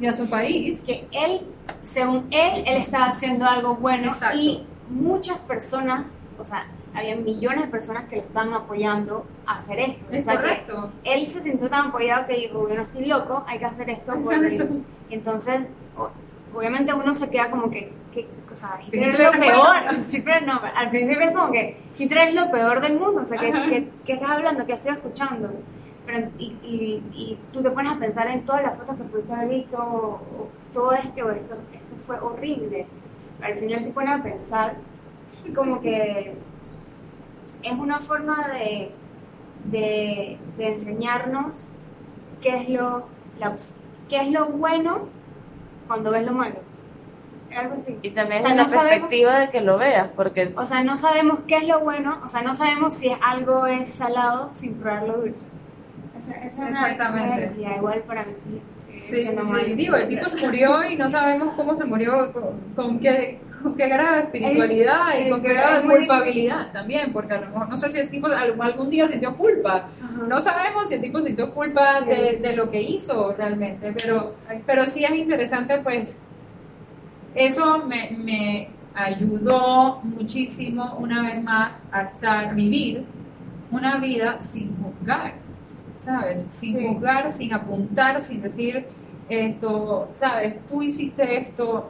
[0.00, 0.82] y a su país.
[0.84, 1.40] Que él,
[1.82, 7.70] según él, él estaba haciendo algo bueno y muchas personas, o sea, había millones de
[7.70, 10.04] personas que lo estaban apoyando a hacer esto.
[10.10, 10.90] Es correcto.
[11.04, 14.12] Él se sintió tan apoyado que dijo, yo no estoy loco, hay que hacer esto.
[15.10, 15.68] Entonces,
[16.54, 20.42] obviamente uno se queda como que, que o sea, Hitler, es lo peor.
[20.46, 23.88] no, al principio es como que Hitler es lo peor del mundo, o sea, ¿qué,
[24.06, 24.66] estás hablando?
[24.66, 25.50] ¿Qué estoy escuchando?
[26.06, 29.32] Pero, y, y, y, tú te pones a pensar en todas las fotos que pudiste
[29.32, 32.86] haber visto, o, todo esto, esto, esto fue horrible.
[33.40, 34.76] Al final se pone a pensar
[35.54, 36.34] como que
[37.62, 38.90] es una forma de,
[39.64, 41.68] de, enseñarnos
[42.40, 43.06] qué es, lo,
[44.08, 45.08] qué es lo bueno
[45.86, 46.56] cuando ves lo malo.
[47.54, 47.98] Algo así.
[48.00, 50.54] Y también es la perspectiva de que lo veas, porque...
[50.56, 53.90] O sea, no sabemos qué es lo bueno, o sea, no sabemos si algo es
[53.90, 55.46] salado sin probarlo dulce.
[56.28, 57.52] Esa, esa Exactamente.
[57.76, 58.60] Igual para mí sí.
[58.74, 59.74] Sí, sí, sí.
[59.74, 63.74] Digo, el tipo se murió y no sabemos cómo se murió, con, con qué, con
[63.76, 67.46] qué grado de espiritualidad Es- y con qué grado de culpabilidad también, porque a lo
[67.48, 69.88] mejor no sé si el tipo algún, día sintió culpa.
[70.02, 70.26] Ajá.
[70.28, 74.34] No sabemos si el tipo sintió culpa de, de lo que hizo realmente, pero,
[74.66, 76.18] pero sí es interesante, pues
[77.34, 83.04] eso me, me ayudó muchísimo una vez más a estar, a vivir
[83.70, 85.34] una vida sin juzgar,
[86.02, 86.48] ¿sabes?
[86.50, 86.86] Sin Sí.
[86.86, 88.84] juzgar, sin apuntar, sin decir
[89.28, 90.56] esto, ¿sabes?
[90.68, 91.88] Tú hiciste esto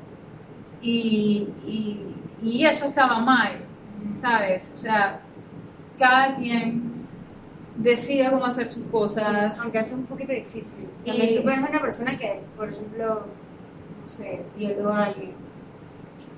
[0.83, 3.65] y, y, y eso estaba mal,
[4.21, 4.73] ¿sabes?
[4.77, 5.21] O sea,
[5.99, 6.93] cada quien
[7.77, 9.59] decide cómo hacer sus cosas.
[9.61, 10.87] Aunque eso es un poquito difícil.
[11.05, 13.27] Y- tú puedes ver una persona que, por ejemplo,
[14.03, 15.33] no sé, violó a alguien.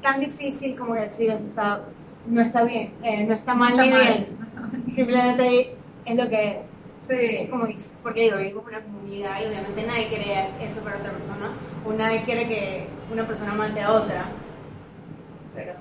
[0.00, 1.80] Tan difícil como decir eso está,
[2.28, 4.26] no está bien, eh, no está mal ni bien.
[4.92, 6.72] Simplemente es lo que es.
[7.06, 7.68] Sí, como,
[8.02, 11.50] porque digo, vivimos en una comunidad y obviamente nadie quiere eso para otra persona,
[11.84, 14.24] o nadie quiere que una persona mate a otra.
[15.54, 15.72] Pero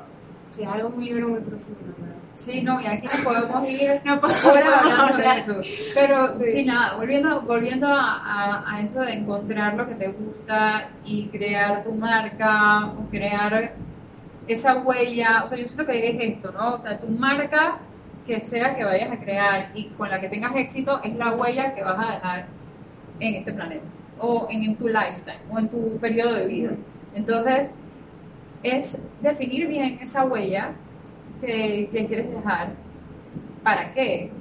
[0.52, 2.16] sí, es algo muy libre, muy profundo, ¿verdad?
[2.36, 5.62] sí, no, y aquí no podemos ir No podemos hablando de eso.
[5.94, 6.66] Pero sí, Sí.
[6.66, 11.84] nada, volviendo, volviendo a, a- a eso de encontrar lo que te gusta y crear
[11.84, 13.74] tu marca o crear
[14.48, 16.74] esa huella, o sea, yo siento que es esto, ¿no?
[16.76, 17.78] O sea, tu marca
[18.26, 21.76] que sea que vayas a crear y con la que tengas éxito es la huella
[21.76, 22.46] que vas a dejar
[23.20, 23.84] en este planeta
[24.20, 26.72] o en, en tu lifetime o en tu periodo de vida.
[27.16, 27.74] Entonces,
[28.64, 30.72] es definir bien esa huella
[31.42, 32.70] que, que quieres dejar.
[33.64, 34.32] ¿Para qué?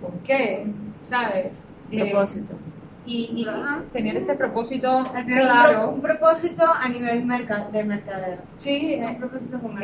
[0.00, 0.66] ¿Por qué?
[1.02, 1.70] ¿Sabes?
[1.90, 2.54] Eh, Propósito.
[3.06, 3.46] y,
[3.92, 5.90] tener ese propósito un pro- claro.
[5.90, 8.38] Un propósito a nivel merca- de mercadeo.
[8.58, 9.10] Sí, Un eh,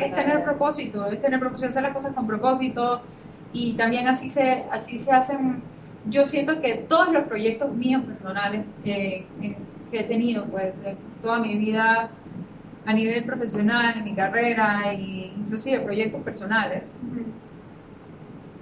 [0.05, 3.01] es tener propósito, es tener propósito, hacer las cosas con propósito
[3.53, 5.61] y también así se, así se hacen.
[6.05, 9.25] Yo siento que todos los proyectos míos personales eh,
[9.91, 10.83] que he tenido, pues,
[11.21, 12.09] toda mi vida
[12.85, 16.89] a nivel profesional, en mi carrera, e inclusive proyectos personales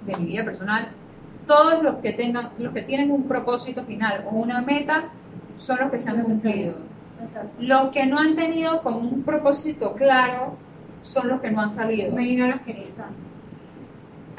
[0.06, 0.88] de mi vida personal,
[1.46, 5.04] todos los que tengan, los que tienen un propósito final o una meta,
[5.58, 6.76] son los que se han cumplido.
[7.22, 7.50] Exacto.
[7.58, 10.56] Los que no han tenido como un propósito claro
[11.02, 12.10] son los que no han salido.
[12.10, 13.29] No los quería tanto.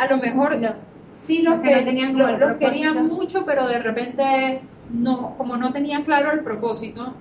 [0.02, 0.70] A lo mejor No.
[1.16, 4.62] sí los, Los que no tenían lo- como el los querían mucho, pero de repente
[4.92, 7.14] no, como no tenían claro el propósito,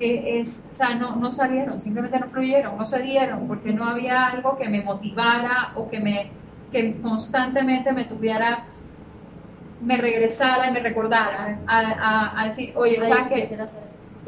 [0.00, 3.84] eh, es, o sea, no, no salieron, simplemente no fluyeron, no se dieron, porque no
[3.88, 6.30] había algo que me motivara o que me
[6.70, 8.64] que constantemente me tuviera,
[9.80, 13.58] me regresara y me recordara a, a- a decir, oye, Ay, ¿sabes qué?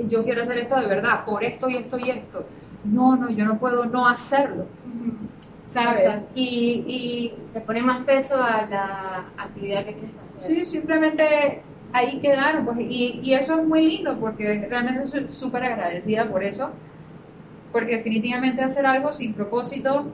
[0.08, 2.46] yo quiero hacer esto de verdad, por esto y esto y esto.
[2.84, 4.66] No, no, yo no puedo no hacerlo,
[5.82, 6.26] ¿sabes?
[6.34, 10.42] Y, Le pone más peso a la actividad que quieres y hacer.
[10.42, 11.62] sí, simplemente
[11.92, 16.42] ahí quedaron, pues, y, y eso es muy lindo porque realmente soy súper agradecida por
[16.44, 16.70] eso,
[17.72, 20.06] porque definitivamente hacer algo sin propósito,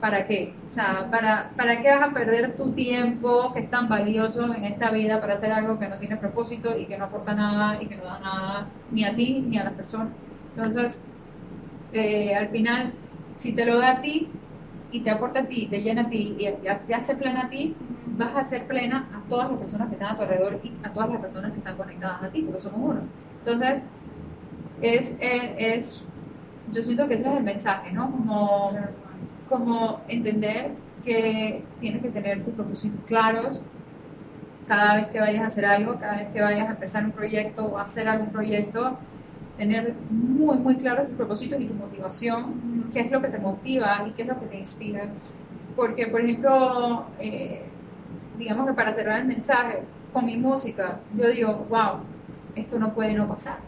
[0.00, 0.54] ¿para qué?
[0.70, 4.64] O sea, ¿para, ¿para qué vas a perder tu tiempo que es tan valioso en
[4.64, 7.86] esta vida para hacer algo que no tiene propósito y que no aporta nada y
[7.86, 10.08] que no da nada ni a ti ni a las personas?
[10.56, 11.02] Entonces,
[11.92, 12.92] eh, al final,
[13.36, 14.28] si te lo da a ti
[14.90, 16.46] y te aporta a ti, te llena a ti y
[16.86, 20.10] te hace plena a ti, vas a hacer plena a todas las personas que están
[20.14, 22.80] a tu alrededor y a todas las personas que están conectadas a ti, porque somos
[22.82, 23.12] uno.
[23.44, 23.84] Entonces,
[24.80, 26.12] es, es, es-
[26.66, 28.10] yo siento que ese es el mensaje, ¿no?
[28.12, 28.72] Como,
[29.46, 33.66] como entender que tienes que tener tus propósitos claros
[34.64, 37.66] cada vez que vayas a hacer algo, cada vez que vayas a empezar un proyecto
[37.66, 39.06] o hacer algún proyecto,
[39.60, 44.06] tener muy, muy claros tus propósitos y tu motivación, qué es lo que te motiva
[44.08, 45.04] y qué es lo que te inspira.
[45.76, 47.64] Porque, por ejemplo, eh,
[48.38, 49.82] digamos que para cerrar el mensaje,
[50.14, 51.98] con mi música, yo digo, wow,
[52.54, 53.58] esto no puede no pasar.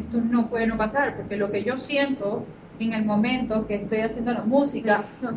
[0.00, 2.44] Esto no puede no pasar, porque lo que yo siento
[2.80, 5.30] en el momento que estoy haciendo la música, so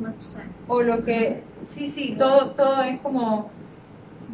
[0.67, 3.51] o lo que, sí, sí, todo, todo es como,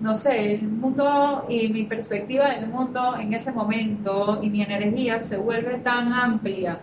[0.05, 5.21] no sé, el mundo y mi perspectiva del mundo en ese momento y mi energía
[5.21, 6.79] se vuelve tan amplia,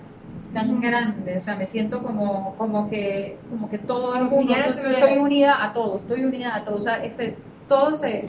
[0.52, 4.72] tan grande, o sea, me siento como, como que, como que todo es uno, yo-
[4.98, 7.36] soy unida a todo, estoy unida a todo, o sea, ese,
[7.68, 8.26] todo se,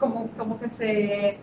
[0.00, 1.38] como, como que se,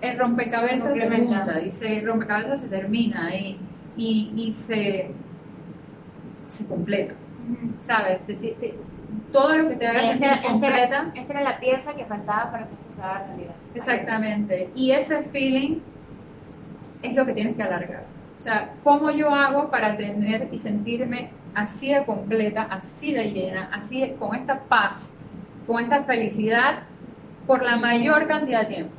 [0.00, 1.08] el rompecabezas se
[1.44, 3.58] junta y se, el rompecabezas se termina y,
[3.96, 5.10] y, y se,
[6.48, 7.14] se completa.
[7.82, 8.20] ¿sabes?
[8.26, 8.74] Te- te-
[9.32, 11.12] todo lo que te haga Esta, sentir completa.
[11.14, 13.54] esta era la pieza que faltaba para que esto se haga realidad.
[13.74, 14.70] Exactamente.
[14.74, 15.78] Y ese feeling
[17.02, 18.04] es lo que tienes que alargar.
[18.36, 23.68] O sea, ¿cómo yo hago para tener y sentirme así de completa, así de llena,
[23.72, 25.14] así de- con esta paz,
[25.66, 26.80] con esta felicidad
[27.46, 28.92] por la mayor cantidad de tiempo.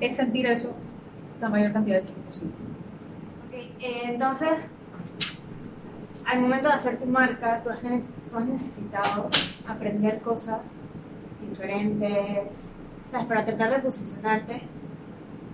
[0.00, 0.74] Es sentir eso
[1.40, 2.52] la mayor cantidad de tiempo posible.
[3.48, 4.68] Okay, eh, entonces,
[6.26, 9.28] al momento de hacer tu marca, tú has, tú has necesitado
[9.66, 10.76] aprender cosas
[11.48, 12.76] diferentes
[13.28, 14.62] para tratar de posicionarte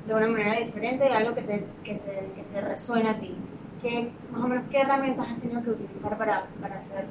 [0.07, 3.35] de una manera diferente y algo que te, que te, que te resuene a ti.
[3.83, 7.05] ¿Qué, más o menos, ¿Qué herramientas has tenido que utilizar para, para hacer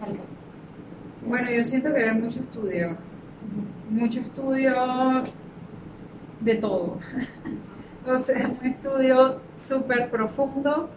[0.00, 0.36] tal cosa?
[1.26, 2.96] Bueno, yo siento que hay mucho estudio,
[3.90, 5.22] mucho estudio
[6.40, 6.98] de todo.
[8.06, 10.88] o sea, un estudio súper profundo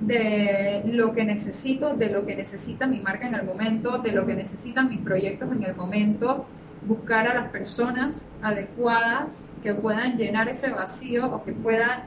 [0.00, 4.26] de lo que necesito, de lo que necesita mi marca en el momento, de lo
[4.26, 6.46] que necesitan mis proyectos en el momento,
[6.86, 12.04] buscar a las personas adecuadas que puedan llenar ese vacío o que puedan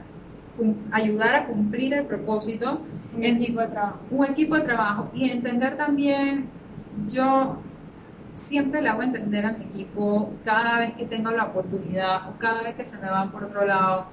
[0.92, 2.80] ayudar a cumplir el propósito.
[3.16, 3.98] Un equipo de trabajo.
[4.10, 5.10] Un equipo de trabajo.
[5.14, 6.48] Y entender también,
[7.08, 7.58] yo
[8.36, 12.62] siempre le hago entender a mi equipo cada vez que tengo la oportunidad o cada
[12.62, 14.06] vez que se me van por otro lado,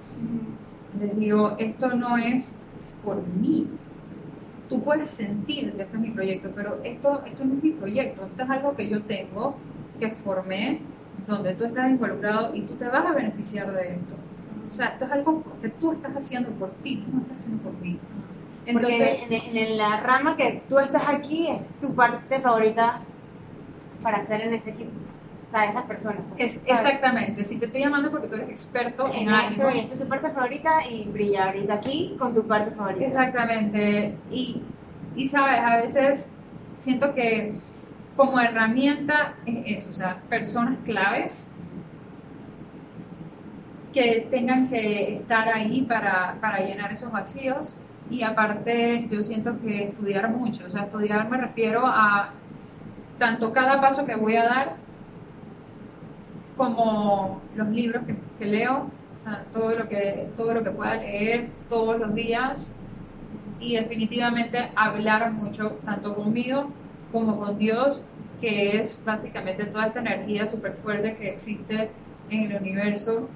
[0.99, 2.51] les digo, esto no es
[3.07, 3.69] por mí.
[4.67, 8.25] Tú puedes sentir que esto es mi proyecto, pero esto, esto no es mi proyecto,
[8.25, 9.55] esto es algo que yo tengo
[9.97, 10.81] que formé
[11.25, 14.13] donde tú estás involucrado y tú te vas a beneficiar de esto.
[14.69, 17.63] O sea, esto es algo que tú estás haciendo por ti, tú no estás haciendo
[17.63, 17.97] por mí.
[18.65, 22.99] Entonces, Porque en, la rama que tú estás aquí es tu parte favorita
[24.03, 24.91] para hacer en ese equipo.
[25.47, 26.21] O sea, esas personas.
[26.37, 27.43] Es, exactamente.
[27.43, 29.69] Si te estoy llamando porque tú eres experto en, algo.
[29.69, 33.05] esta es tu parte favorita y brilla ahorita aquí con tu parte favorita.
[33.05, 34.17] Exactamente.
[34.29, 34.61] Y,
[35.15, 36.31] y sabes, a veces
[36.79, 37.53] siento que
[38.17, 41.53] como herramienta es eso, o sea, personas claves
[43.93, 47.73] que tengan que estar ahí para, para, llenar esos vacíos
[48.09, 52.31] y aparte yo siento que estudiar mucho, o sea, estudiar me refiero a
[53.17, 54.86] tanto cada paso que voy a dar
[56.57, 58.89] como los libros que, que leo,
[59.53, 62.71] todo, lo que, todo lo que pueda leer todos los días
[63.59, 66.69] y definitivamente hablar mucho, tanto conmigo
[67.11, 68.01] como con Dios,
[68.39, 71.89] que es básicamente toda esta energía súper fuerte que existe
[72.29, 73.27] en el universo.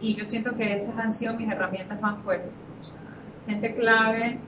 [0.00, 2.52] Y yo siento que esas han sido mis herramientas más fuertes.
[3.46, 4.38] gente clave,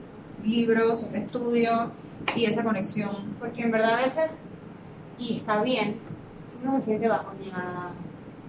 [0.43, 1.91] libros, estudio
[2.35, 3.35] y esa conexión.
[3.39, 4.43] Porque en verdad a veces,
[5.17, 5.97] y está bien,
[6.63, 7.91] uno se siente bajoneada,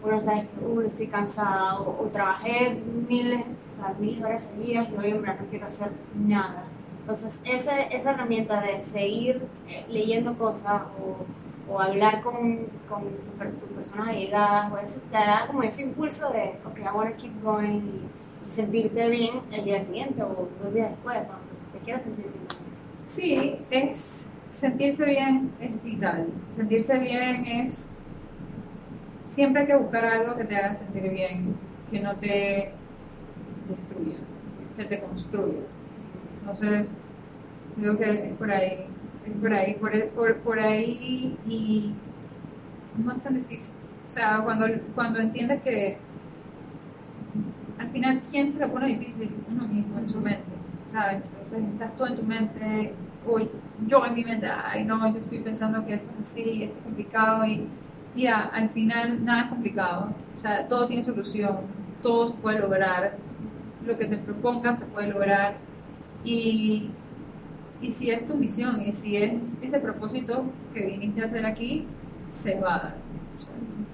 [0.05, 5.11] uno que uy, estoy cansado, o, trabajé miles, o sea, miles horas seguidas y hoy
[5.11, 6.64] en verdad no quiero hacer nada
[7.03, 13.35] entonces, esa, esa herramienta de seguir eh, leyendo cosas o, o hablar con, con tus,
[13.77, 17.42] personas allegadas, o eso te da como ese impulso de, ok, I want to keep
[17.42, 18.03] going y,
[18.51, 22.46] sentirte bien el día siguiente o dos días después, cuando te quieras sentir bien.
[23.07, 26.27] Sí, es sentirse bien es vital.
[26.59, 27.88] Sentirse bien es
[29.33, 31.55] siempre hay que buscar algo que te haga sentir bien,
[31.90, 32.71] que no te
[33.68, 34.18] destruya,
[34.77, 35.61] que te construya.
[36.40, 36.88] Entonces,
[37.77, 38.87] creo que es por ahí,
[39.27, 39.75] es por ahí,
[40.14, 41.95] por, por, ahí y
[43.03, 43.75] no es tan difícil.
[44.07, 45.97] O sea, cuando, cuando entiendes que
[47.79, 49.31] al final, ¿quién se lo pone difícil?
[49.51, 50.42] Uno mismo, en su mente,
[50.92, 51.23] ¿sabes?
[51.25, 52.95] Entonces, estás tú en tu mente,
[53.27, 53.38] o
[53.87, 56.85] yo en mi mente, ay, no, yo estoy pensando que esto es así, esto es
[56.85, 57.66] complicado, y
[58.14, 61.59] mira, al final nada es complicado, o sea, todo tiene solución,
[62.03, 63.16] todo se puede lograr,
[63.85, 65.57] lo que te propongas se puede lograr,
[66.25, 66.90] y,
[67.81, 71.87] y si es tu misión y si es ese propósito que viniste a hacer aquí,
[72.31, 72.94] se va a dar.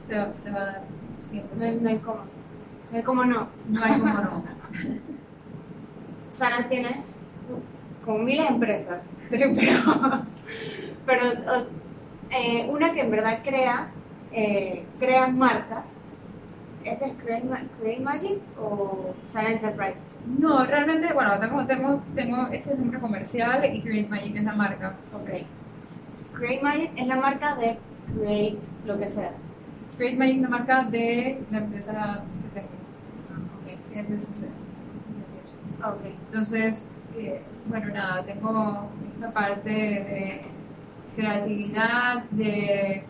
[0.06, 0.82] se, va, se, va, a dar
[1.22, 1.80] 100%.
[1.80, 2.20] No, hay cómo.
[2.90, 3.48] No hay cómo no.
[3.68, 4.44] No hay cómo no.
[6.30, 7.34] Sara, tienes
[8.04, 9.00] como miles de empresas,
[9.30, 9.54] pero,
[11.04, 11.22] pero
[12.30, 13.88] eh, una que en verdad crea,
[14.32, 16.02] eh, crea marcas
[16.84, 20.04] ¿Ese es Create, Magic o Sana Enterprise?
[20.38, 24.94] No, realmente, bueno, tengo, tengo, tengo ese nombre comercial y Create Magic es la marca.
[25.12, 25.44] Ok.
[26.38, 27.78] Create Magic es la marca de
[28.14, 29.32] Create lo que sea.
[29.96, 32.72] Create Magic es la marca de la empresa que tengo.
[33.62, 34.00] Okay.
[34.00, 34.46] Es SSC.
[35.84, 36.00] Ok.
[36.26, 40.42] Entonces, eh, bueno, nada, tengo esta parte de
[41.16, 43.04] creatividad, de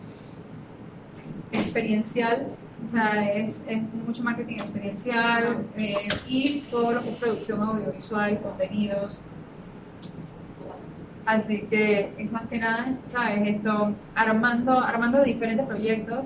[1.51, 2.47] experiencial
[2.87, 3.65] o sea, es,
[4.05, 5.95] mucho marketing experiencial eh,
[6.27, 9.19] y todo lo que producción audiovisual, contenidos.
[11.25, 13.47] Así que es más que nada ¿sabes?
[13.47, 16.25] Esto, armando, armando diferentes proyectos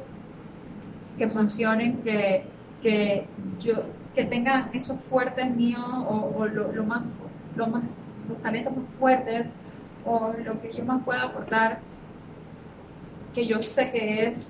[1.17, 2.45] que funcionen, que,
[2.81, 3.25] que,
[3.59, 3.83] yo,
[4.15, 7.03] que tengan esos fuertes míos o, lo, más,
[7.55, 7.83] lo más,
[8.29, 9.47] los talentos más fuertes
[10.05, 11.79] o lo que yo más pueda aportar
[13.33, 14.47] que yo sé que es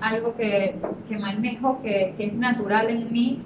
[0.00, 0.76] algo que,
[1.08, 3.38] que manejo, que, que es natural en mí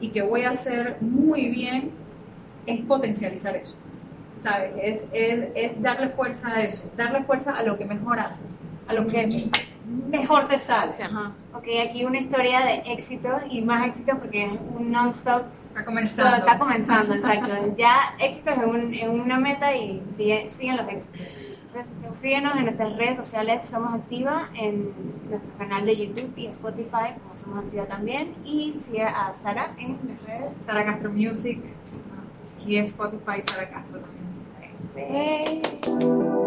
[0.00, 1.90] y que voy a hacer muy bien,
[2.66, 3.74] es potencializar eso.
[4.34, 4.72] ¿Sabes?
[4.82, 8.94] Es, es, es darle fuerza a eso, darle fuerza a lo que mejor haces, a
[8.94, 9.50] lo que
[10.10, 10.92] mejor te sale.
[11.02, 11.32] Ajá.
[11.54, 15.42] Ok, aquí una historia de éxito y más éxito porque es un non-stop.
[15.68, 16.36] Está comenzando.
[16.38, 17.74] Está comenzando, exacto.
[17.78, 21.20] Ya éxito es un- en una meta y sigue- siguen los éxitos.
[22.20, 24.92] Síguenos en nuestras redes sociales, Somos Activa, en
[25.28, 28.34] nuestro canal de YouTube y Spotify, como Somos Activa también.
[28.44, 30.56] Y sigue a Sara en las redes.
[30.56, 31.60] Sara Castro Music
[32.66, 34.32] y Spotify Sara Castro también.
[34.94, 36.41] Bye.